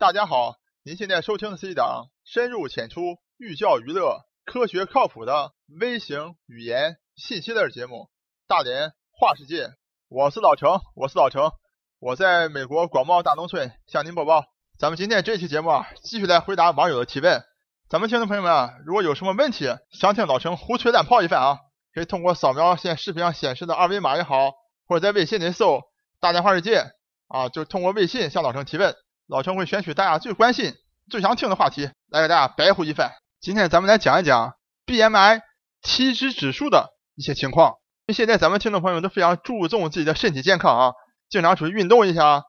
[0.00, 7.96] 大家好，您现在收听的是一档深入浅出、寓教于乐、科学靠谱的微型语言信息类节目
[8.48, 9.66] 《大连话世界》。
[10.08, 11.52] 我是老程，我是老程，
[11.98, 14.46] 我在美国广袤大农村向您播报。
[14.78, 17.44] 咱们今天这期节目啊，继续来回答网友的提问。
[17.90, 21.58] 咱们听众朋友们啊，如果有什么问题想听老程胡吹乱泡一番啊，
[21.92, 24.52] 可以通过扫描现视频上显示的二维码也好，
[24.86, 25.82] 或者在微信里搜
[26.20, 26.86] “大连话世界”
[27.28, 28.96] 啊，就通过微信向老程提问。
[29.30, 30.74] 老陈会选取大家最关心、
[31.08, 33.12] 最想听的话题来给大家白呼一番。
[33.40, 34.54] 今天咱们来讲一讲
[34.86, 35.42] BMI
[35.82, 37.76] 体脂指数的一些情况。
[38.06, 40.92] 因为现在咱们听众朋友都非常注重自己的身体健康啊，
[41.28, 42.42] 经常出去运动一下，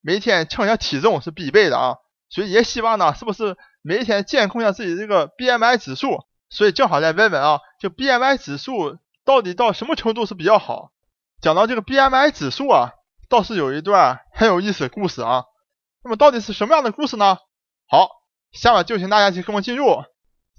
[0.00, 1.96] 每天称一下体重是必备的啊。
[2.30, 6.24] 所以也希望呢，是不是每天监控一下自己这个 BMI 指数？
[6.48, 10.90] 所以正好来问问啊，就 BMI 指数到底到什么程度是比较好？
[11.42, 12.92] 讲到这个 BMI 指数啊，
[13.28, 15.44] 倒是有一段很有意思的故事啊。
[16.04, 17.38] 那么到底是什么样的故事呢？
[17.88, 18.10] 好，
[18.52, 20.04] 下面就请大家去跟我进入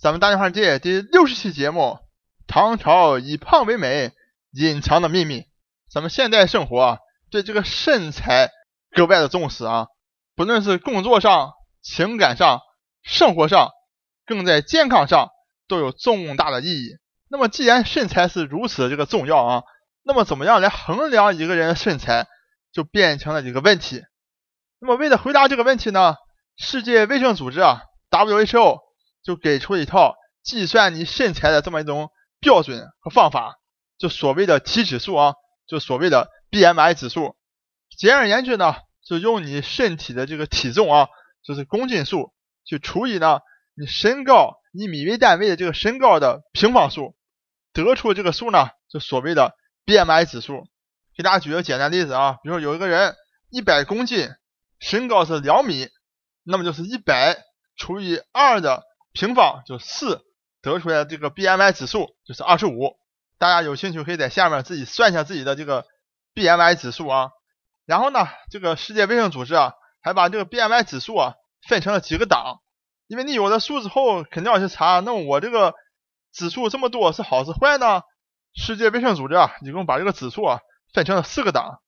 [0.02, 1.81] 咱们大话世界第六十期节目
[2.47, 4.11] 《唐朝以胖为美，
[4.52, 5.42] 隐藏的秘密》。
[5.88, 6.97] 咱们现代生活啊
[7.30, 8.50] 对这个身材
[8.89, 9.86] 格外的重视啊，
[10.36, 11.53] 不论是工作上、
[11.84, 12.62] 情感上、
[13.03, 13.69] 生活上，
[14.25, 15.30] 更在健康上
[15.67, 16.97] 都有重大的意义。
[17.30, 19.64] 那么既然身材是如此这个重要啊，
[20.02, 22.25] 那么怎么样来衡量一个人的身材，
[22.73, 24.02] 就变成了一个问题。
[24.80, 26.16] 那么为了回答这个问题呢，
[26.58, 27.81] 世界卫生组织啊
[28.12, 28.80] WHO
[29.23, 33.56] 就给出一套计算你身材的这么一种标准和方法，
[33.98, 35.34] 就所谓的体指数啊，
[35.66, 37.36] 就所谓的 BMI 指数。
[37.98, 41.08] 简而言之呢，就用你身体的这个体重啊，
[41.44, 42.34] 就是公斤数，
[42.66, 43.40] 去除以呢
[43.76, 47.16] 你身高以米为单位的这个身高的平方数，
[47.73, 49.53] 得出这个数呢，就所谓的
[49.86, 50.68] BMI 指数。
[51.18, 53.16] 给大家举个简单例子啊，比如说有一个人
[53.50, 54.30] 一百公斤。
[54.86, 55.89] 身高是两米，
[56.44, 57.44] 那么就是一百
[57.75, 58.83] 除以二的
[59.14, 60.22] 平方就四，
[60.61, 62.95] 得出来这个 BMI 指数就是二十五。
[63.40, 65.88] 大家有兴趣可以在下面自己算一下自己的这个
[66.35, 67.31] BMI 指数啊。
[67.88, 69.73] 然后呢，这个世界卫生组织啊
[70.03, 71.34] 还把这个 BMI 指数啊
[71.67, 72.59] 分成了几个档，
[73.07, 75.73] 因为你有了数之后肯定要去查，那我这个
[76.31, 78.03] 指数这么多是好是坏呢？
[78.53, 80.59] 世界卫生组织啊一共把这个指数啊
[80.94, 81.81] 分成了四个档，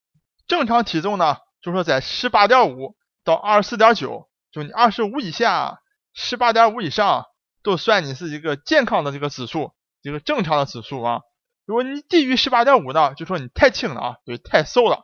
[0.48, 1.38] 正常体重呢。
[1.62, 5.80] 就说在十八点五到二十四点九，就你二十五以下，
[6.14, 7.26] 十八点五以上，
[7.64, 11.22] 都算你是一个健康的这个指数，一个正常的指数啊。
[11.66, 15.04] 如果你低于十八点五呢，就说你太轻了啊，对，太瘦了。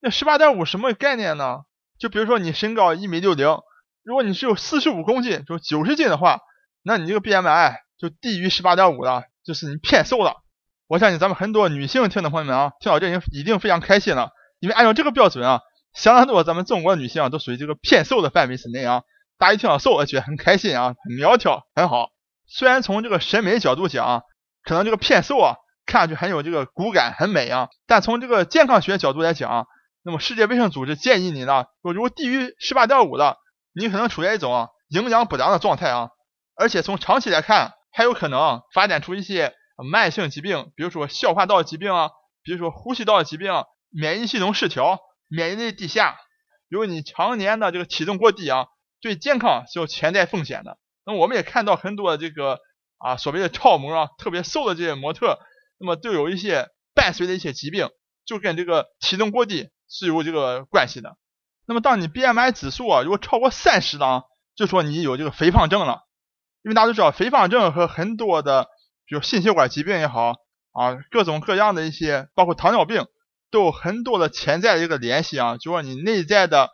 [0.00, 1.62] 那十八点五什么概念呢？
[1.98, 3.58] 就比如说你身高一米六零，
[4.04, 6.40] 如果你是有四十五公斤，就九十斤的话，
[6.82, 10.36] 那你这个 BMI 就低于十八点五了，就是你偏瘦了。
[10.86, 15.62] 我相信咱们很多女性听的朋友们啊，听到这已经一定非常开心了，因为按照这个标准啊。
[15.94, 19.02] 相当多，咱们中国女性啊，都属于这个偏瘦的范围之内啊。
[19.38, 22.10] 大家一听到瘦，觉得很开心啊，很苗条，很好。
[22.46, 24.22] 虽然从这个审美角度讲，
[24.62, 25.54] 可能这个偏瘦啊，
[25.86, 27.68] 看上去很有这个骨感，很美啊。
[27.86, 29.66] 但从这个健康学角度来讲，
[30.02, 33.36] 那么世界卫生组织建议你呢，如果低于十八点五的，
[33.74, 36.10] 你可能处在一种营养不良的状态啊。
[36.56, 39.52] 而且从长期来看，还有可能发展出一些
[39.90, 42.10] 慢性疾病，比如说消化道疾病啊，
[42.42, 43.52] 比如说呼吸道疾病、
[43.90, 44.98] 免疫系统失调。
[45.28, 46.18] 免疫力低下，
[46.68, 48.66] 如果你常年的这个体重过低啊，
[49.00, 50.78] 对健康是有潜在风险的。
[51.04, 52.58] 那我们也看到很多这个
[52.98, 55.38] 啊所谓的超模啊，特别瘦的这些模特，
[55.78, 57.88] 那么都有一些伴随的一些疾病，
[58.26, 61.16] 就跟这个体重过低是有这个关系的。
[61.66, 64.24] 那么当你 BMI 指数啊如果超过三十了，
[64.54, 66.02] 就说你有这个肥胖症了。
[66.62, 68.66] 因为大家都知道，肥胖症和很多的
[69.06, 70.34] 比如心血管疾病也好
[70.72, 73.06] 啊，各种各样的一些，包括糖尿病。
[73.50, 76.70] 都有很多的潜在的一个联系啊，就说你内在的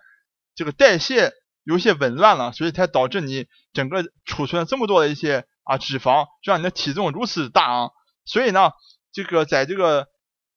[0.55, 7.91] 这个代谢有些紊乱了，所以才导致你整个储存了这么多的一些啊脂肪，让你的体重如此大啊。
[8.25, 8.73] 所以呢，
[9.13, 10.09] 这个在这个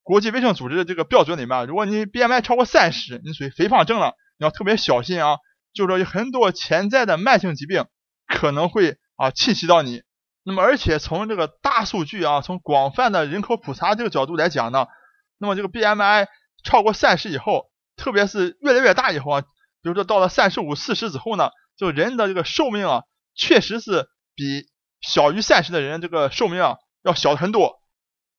[0.01, 5.37] 国际卫生组织的这个标准里面，如果你 BMI 超过三十，你属于肥胖症了，你要特别小心啊。
[5.73, 7.85] 就说有很多潜在的慢性疾病
[8.27, 10.01] 可能会啊侵袭到你。
[10.43, 14.87] 那么而且从这个大数据啊，从广泛的人口普查这个角度来讲呢。
[15.37, 16.27] 那么这个 BMI
[16.63, 23.03] 超过三十以后，特别是越来越大以后啊，比如说到了三十五、四十之后呢，就人的这个寿命啊，
[23.35, 24.65] 确实是比
[25.01, 27.81] 小于三十的人这个寿命啊要小很多。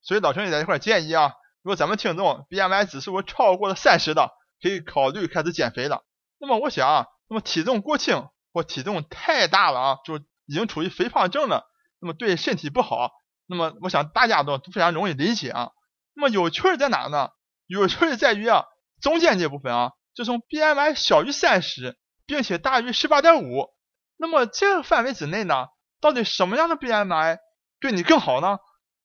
[0.03, 4.31] 所以老陈也在这块建议啊，如果咱们听众 BMI 指数超过了三十的，
[4.63, 6.05] 可以考虑开始减肥了。
[6.39, 11.65] 那么我想啊，那么体重过轻或体重太大了啊，就已经处于肥胖症了，
[12.01, 13.13] 那么对身体不好。
[13.47, 15.71] 那么我想大家都非常容易理解啊。
[16.19, 17.31] 那么有趣儿在哪呢？
[17.69, 18.65] 有趣儿在于啊，
[19.01, 23.69] 中间这部分啊，就从 BMI 小于三十并且大于十八点五，
[24.17, 25.69] 那么这个范围之内呢，
[26.01, 27.39] 到底什么样的 BMI
[27.79, 28.59] 对你更好呢？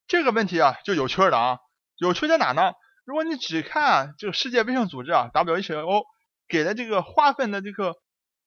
[0.08, 1.58] 这个问题啊就有趣儿了啊，
[1.98, 2.72] 有趣在哪呢？
[3.04, 6.02] 如果你只看这个世界卫生组织啊 WHO
[6.48, 7.94] 给的这个划分的这个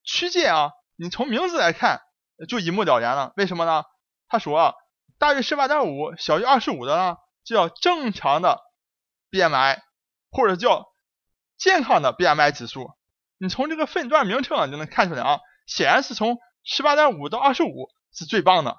[0.04, 2.02] 区间啊，你从名字来看
[2.50, 3.32] 就一目了然了。
[3.38, 3.86] 为什么呢？
[4.28, 4.74] 他说啊
[5.18, 7.16] 大于十八点五，小于二十五的呢，
[7.56, 8.60] 叫正常的
[9.32, 9.80] BMI，
[10.32, 10.88] 或者叫
[11.58, 12.92] 健康的 BMI 指数。
[13.38, 18.78] 你从这个分段名称啊就能看出来啊，显然是从十八点五到二十五是最棒的。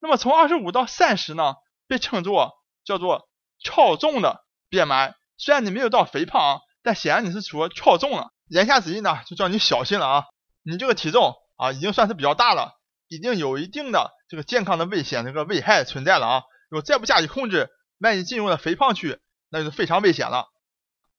[0.00, 1.54] 那么从二十五到三十呢，
[1.86, 3.28] 被称作叫做
[3.62, 5.14] 超重的 BMI。
[5.36, 8.30] 虽然你没有到肥胖啊，但显然你是处于超重了。
[8.46, 10.24] 言下之意呢，就叫你小心了啊！
[10.62, 12.72] 你这个体重啊，已经算是比较大了，
[13.08, 16.42] 已经有一定的这个健康的危险这个危害存在了啊！
[16.70, 17.68] 如果再不加以控制，
[17.98, 19.18] 万一进入了肥胖区，
[19.50, 20.46] 那就非常危险了。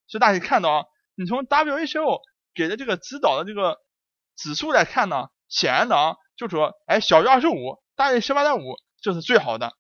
[0.08, 0.86] 所以大家可以看到啊，
[1.16, 2.22] 你从 WHO
[2.56, 3.78] 给的这个指导的这个
[4.36, 9.74] 指数来看呢，显然的啊，就说，哎，小于二十五，大于十八点五，这是最好的。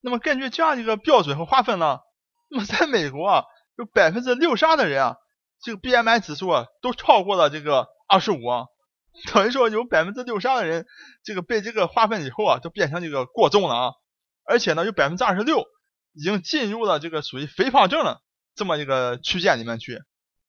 [0.00, 2.00] 那么根据这样一个标准和划分呢，
[2.50, 3.44] 那么在美国啊，
[3.76, 5.16] 有百分之六十二的人啊，
[5.62, 8.66] 这个 BMI 指数啊，都超过了这个二十五啊，
[9.32, 10.86] 等于说有百分之六十二的人，
[11.22, 13.92] 这个被这个划分以后啊，都变成这个过重了啊，
[14.44, 15.64] 而且呢，有百分之二十六
[16.14, 18.20] 已经进入了这个属于肥胖症了
[18.54, 20.00] 这么一个区间里面去。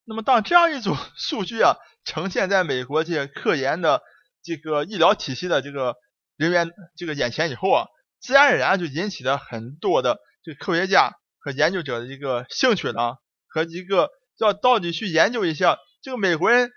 [0.06, 4.01] 那么，当这样一组数据啊呈现在美国这些科研的
[4.44, 5.95] 这个医疗体系的这个
[6.36, 7.88] 人员这个眼前以后啊，
[8.19, 16.69] 自然而然就引起了很多的这个科学家和研究者的一个兴趣了，和一个要到底去研究一下这个美国人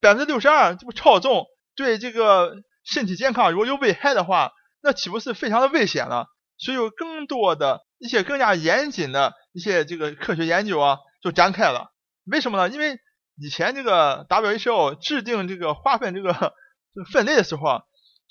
[0.00, 1.46] 百分之六十二这么超重，
[1.76, 4.50] 对这个身体健康如果有危害的话，
[4.82, 6.26] 那岂不是非常的危险了？
[6.58, 11.92] 所以有更多的一些更加严谨的一些这个科学研究啊，就展开了。
[12.24, 12.68] 为什么呢？
[12.68, 12.98] 因为
[13.36, 16.52] 以前这个 WHO 制定这个划分这个
[17.12, 17.82] 分类的时候啊，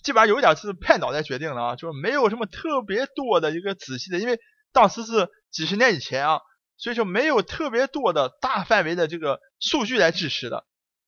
[0.03, 4.41] 基本上有点是拍脑袋决定的啊，就是没有什么特别多的一个仔细的，因为
[4.73, 6.41] 当时是几十年以前啊，
[6.75, 10.65] 所以说没有特别多的大范围的这个数据来支持的。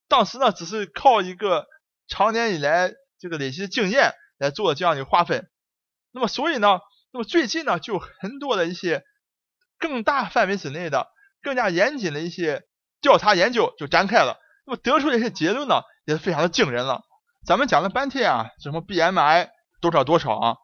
[0.07, 1.65] 当时呢，只是靠一个
[2.07, 5.49] 长年以来这个累积的经验来做这样一个划分。
[6.13, 6.79] 那么所以呢，
[7.13, 9.03] 那么最近呢，就很多的一些
[9.79, 11.07] 更大范围之内的、
[11.41, 12.63] 更加严谨的一些。
[13.01, 17.01] 调查研究就展开了，那么得出的一些结论呢，也是非常的惊人了。
[17.45, 19.49] 咱们讲了半天啊，什么 BMI
[19.81, 20.55] 多少多少啊，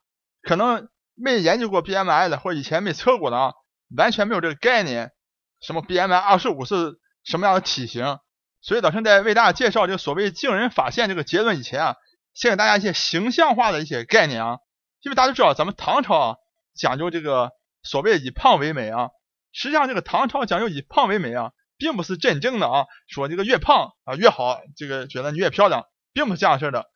[0.41, 3.51] 可能没研究过 BMI 的或者以前没测过的啊，
[3.97, 5.11] 完全没有这个概念。
[5.59, 8.19] 什么 BMI 二十五是什么样的体型？
[8.61, 11.95] 所以老师在为大家介绍这个所谓惊人发现这个结论以前啊，
[12.33, 14.59] 先给大家一些形象化的一些概念啊。
[15.01, 16.35] 因为大家都知道，咱们唐朝啊
[16.75, 17.51] 讲究这个
[17.83, 19.09] 所谓以胖为美啊，
[19.51, 21.51] 实际上这个唐朝讲究以胖为美啊。
[21.81, 26.87] 并不是真正的啊，说这个越胖啊越好，这个觉得你越漂亮，并不是这样式的。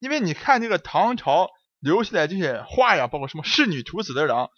[0.00, 1.48] 因为你看这个唐朝
[1.80, 4.48] 留下来这些画呀，包括什么仕女图之类的啊，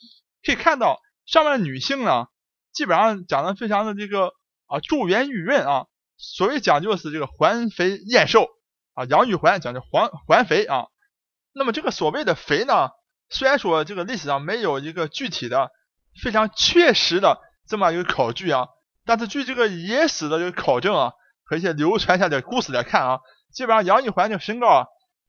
[0.44, 2.26] 可以看到上面的女性呢，
[2.72, 4.32] 基本上讲的非常的这个
[4.66, 5.86] 啊珠圆玉润啊。
[6.16, 8.48] 所谓讲究是这个环肥燕瘦
[8.94, 10.88] 啊，杨玉环讲究环环肥啊。
[11.52, 12.90] 那么这个所谓的肥呢，
[13.28, 15.70] 虽然说这个历史上没有一个具体的、
[16.22, 18.68] 非常确实的这么一个考据啊。
[19.06, 21.12] 但是据这个野史的这个考证啊，
[21.44, 23.20] 和一些流传下的故事来看啊，
[23.52, 24.86] 基本上杨玉环这个身高啊，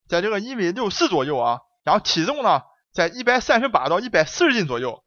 [0.08, 2.62] 在这个一米六四左右啊，然后体重呢，
[2.94, 5.04] 在一百三十八到一百四十斤左右，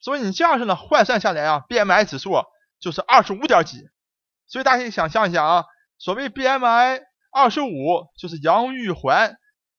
[0.00, 2.32] 所以你这样式呢换算下来啊，BMI 指数
[2.80, 3.84] 就是二十五点几，
[4.46, 5.64] 所以大家可以想象一下啊，
[5.98, 9.36] 所谓 BMI 二十五，就是杨玉环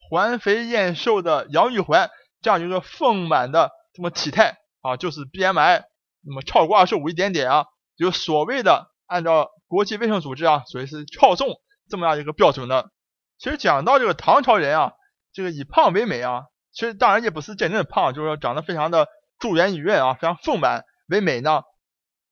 [0.09, 2.09] 环肥燕瘦的杨玉环
[2.41, 5.83] 这样一个丰满的这么体态啊，就是 BMI
[6.21, 7.65] 那么超过二十五一点点啊。
[7.97, 11.59] 就所谓的按照国际卫生组织啊，所谓是超重
[11.89, 12.91] 这么样一个标准的。
[13.39, 14.93] 其实讲到这个唐朝人啊，
[15.33, 19.07] 这个以胖为美啊，其实当然也不是真正的胖，就是说长得非常的
[19.39, 21.63] 珠圆玉润啊，非常丰满为美呢。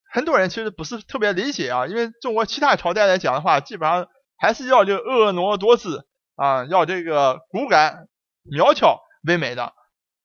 [0.08, 4.06] 很多人其实不是特别理解啊，因为中国其他朝代来讲的话，基本上
[4.38, 6.06] 还是要这个婀娜多姿
[6.36, 8.06] 啊，要这个骨感
[8.42, 9.72] 苗条为美的。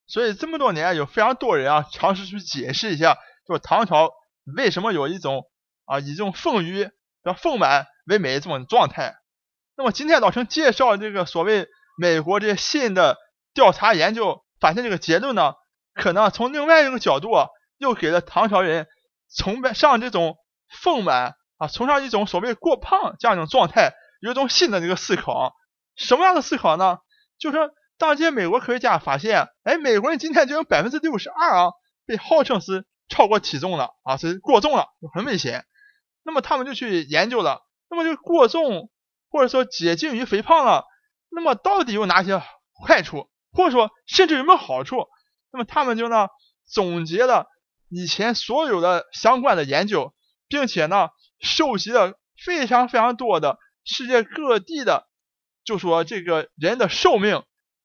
[0.08, 4.12] 所以这么多年有非常多人啊，尝试去解释一下，就是唐朝。
[4.58, 5.46] 为什么有一种
[5.86, 6.90] 啊以这种丰腴、
[7.24, 9.16] 叫丰满为美的这种状态？
[9.78, 13.18] 那么今天老陈介绍这个所谓美国这些新的
[13.54, 15.54] 调查研究发现这个结论呢，
[15.94, 17.30] 可能从另外一个角度
[17.78, 18.88] 又给了唐朝人
[19.38, 20.38] 崇拜上这种
[20.82, 25.54] 丰满啊，崇尚一种所谓过胖这样一种状态，有一种新的这个思考。
[25.96, 27.00] 什么样的思考呢？
[27.38, 27.58] 就是，
[27.98, 31.72] 当这些美国科学家发现，哎，美国人今天就有百分之六十二啊，
[32.06, 32.86] 被号称是。
[33.14, 35.66] 超过体重了啊，是过重了，就很危险。
[36.24, 38.90] 那么他们就去研究了，那么就过重
[39.30, 40.86] 或者说接近于肥胖了，
[41.30, 42.42] 那么到底有哪些
[42.82, 45.10] 坏处，或者说甚至有没有好处？
[45.52, 46.30] 那么他们就呢
[46.66, 47.48] 总结了
[47.90, 50.14] 以前所有的相关的研究，
[50.48, 51.10] 并且呢
[51.42, 52.14] 收集了
[52.46, 55.10] 非常非常多的世界各地的，
[55.64, 57.44] 就说这个人的寿命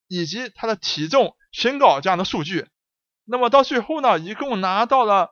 [0.09, 2.69] 以及他的体重、身高这样的数据。
[3.25, 5.31] 那么到最后呢，一共拿到了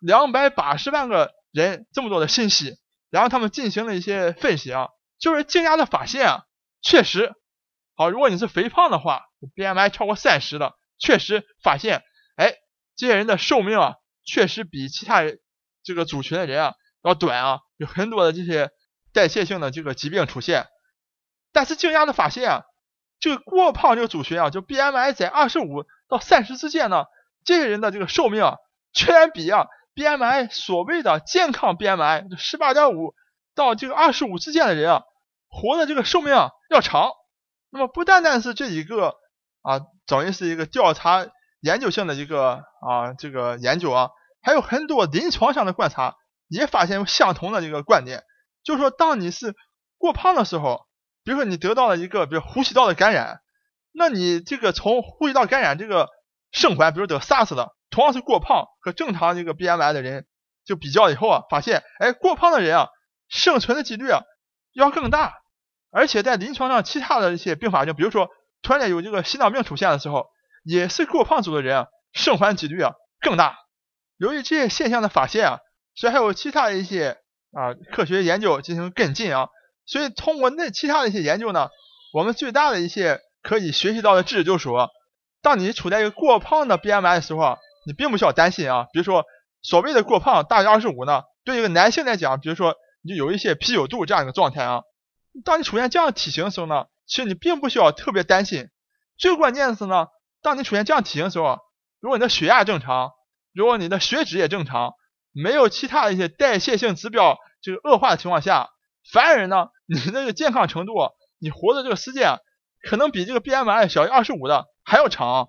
[0.00, 2.76] 两百八十万个人这么多的信息，
[3.10, 6.44] 然后他们进行了一些分析啊，就是惊讶的发现啊，
[6.82, 7.32] 确实
[7.94, 9.22] 好，如果你是肥胖的话
[9.56, 12.02] ，BMI 超过三十的，确实发现，
[12.36, 12.54] 哎，
[12.96, 15.22] 这些人的寿命啊，确实比其他
[15.82, 18.70] 这个族群的人啊要短啊，有很多的这些
[19.12, 20.66] 代谢性的这个疾病出现。
[21.52, 22.62] 但是惊讶的发现啊，
[23.20, 27.04] 这个过胖这个族群啊，就 BMI 在二十五到三十之间呢。
[27.44, 28.56] 这些人的这个寿命啊，
[28.92, 29.66] 居然比啊
[29.96, 33.14] BMI 所谓的健康 BMI 十八点五
[33.54, 35.02] 到这个二十五之间的人啊，
[35.48, 37.10] 活的这个寿命啊要长。
[37.70, 39.16] 那么不单单是这一个
[39.62, 41.26] 啊，等于是一个调查
[41.60, 46.14] 研究性的一个啊这个研究啊，还有很多临床上的观察
[46.48, 48.22] 也发现有相同的这个观点，
[48.62, 49.56] 就是说当你是
[49.98, 50.86] 过胖的时候，
[51.24, 53.40] 比如说你得到了一个比如呼吸道的感染，
[53.92, 56.08] 那你这个从呼吸道感染这个。
[56.54, 60.26] 生还，比如得 SARS 的，同样是过胖和正常这个 BMI 的人，
[60.66, 62.88] 就比较以后啊，发现，哎，过胖的人啊，
[63.30, 64.20] 生存的几率啊
[64.74, 65.32] 要更大，
[65.90, 68.28] 而且在临床上其他的一些并发症，比如说
[68.60, 70.26] 突然间有这个心脏病出现的时候，
[70.62, 73.56] 也是过胖组的人啊，生还几率啊更大。
[74.18, 75.60] 由于这些现象的发现啊，
[75.94, 77.16] 所以还有其他一些
[77.52, 79.48] 啊科学研究进行跟进啊，
[79.86, 81.68] 所以通过那其他的一些研究呢，
[82.12, 84.90] 我们最大的一些可以学习到的知识就是说。
[85.44, 88.86] 当你处在一个过胖的 BMI 的时候，你并不需要担心啊。
[88.92, 89.24] 比如说，
[89.60, 94.82] 所谓的过胖大于二十五呢，对一个男性来讲，比如说你就有一些啤酒肚这样一个状态啊。
[95.44, 98.68] 当你出现这样体型的时候呢，其实你并不需要特别担心。
[99.18, 100.06] 最关键的是呢，
[100.42, 101.58] 当你出现这样体型的时候，
[101.98, 103.10] 如果你的血压正常，
[103.52, 104.92] 如果你的血脂也正常，
[105.32, 108.68] 没有其他的一些代谢性指标就是恶化的情况下，
[109.10, 110.94] 凡人呢，你的这个健康程度，
[111.38, 112.38] 你活的这个时间
[112.82, 114.66] 可能比这个 BMI 小于二十五的。
[114.84, 115.48] 还要长，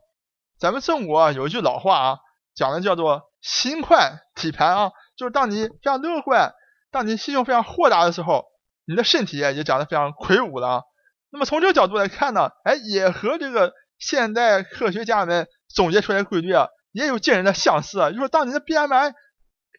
[0.59, 2.17] 咱们中国有一句老话啊，
[2.53, 6.53] 讲的叫做“心宽体盘”啊，就是当你非常乐观，
[6.91, 8.45] 当你心胸非常豁达的时候，
[8.85, 10.83] 你的身体也长得非常魁梧了。
[11.31, 18.11] 那么从这个角度来看呢，哎，也和这个现代科学家们总结出来的规律啊，也有惊人的相似啊。
[18.11, 19.13] 就是，当你的 BMI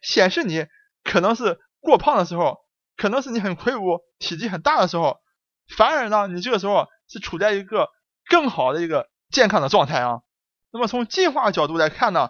[0.01, 0.65] 显示你
[1.05, 2.57] 可能是过胖的时候，
[2.97, 5.17] 可能是你很魁梧、体积很大的时候，
[5.77, 7.89] 反而呢，你这个时候是处在一个
[8.29, 9.07] 更好的一个。
[9.31, 10.21] 健康的状态啊，
[10.71, 12.29] 那么从进化角度来看呢，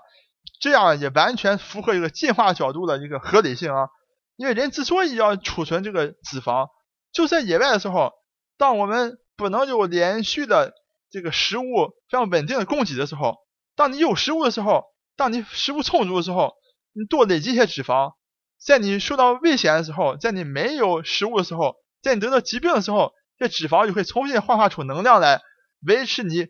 [0.61, 3.89] 这样也完全符合一个进化角度的一个合理性啊。
[4.37, 6.69] 因为人之所以要储存这个脂肪，
[7.11, 8.13] 就在野外的时候，
[8.57, 10.73] 当我们不能有连续的
[11.11, 13.35] 这个食物非常稳定的供给的时候，
[13.75, 14.85] 当你有食物的时候，
[15.17, 16.53] 当你食物充足的时候，
[16.93, 18.13] 你多累积一些脂肪，
[18.57, 25.41] 在你受到危险的时候，在你没有食物的时候，在你得到疾病的时候，这脂肪就会重新焕发出能量来
[25.85, 26.47] 维持你。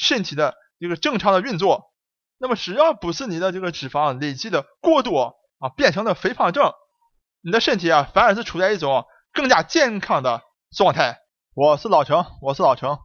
[0.00, 1.92] 身体的一个正常的运作，
[2.38, 6.70] 那么只要不是你的这个脂肪累积的过多啊，变成了肥胖症，
[7.40, 11.18] 你的身体啊反而是处在一种更加健康的状态。
[11.52, 13.00] 我是老程，我是老程，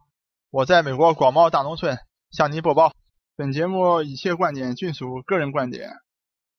[0.50, 1.98] 我在美国广袤大农村
[2.30, 2.92] 向您播报。
[3.34, 5.90] 本节目一切观点均属个人观点，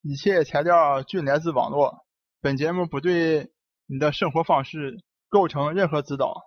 [0.07, 2.05] 一切材料均来自网络。
[2.39, 3.49] 本节目不对
[3.87, 6.43] 你的生活方式构成任何指导。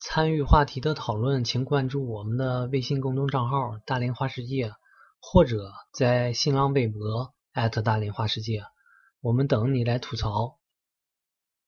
[0.00, 4.72] 参与话题的讨论，请关注我们的微信公众账号“大连花世界”，
[5.22, 7.32] 或者在新浪微博
[7.84, 8.64] 大连花世界，
[9.20, 10.58] 我们等你来吐槽。